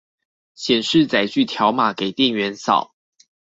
[0.55, 2.89] 顯示載具條碼給店員掃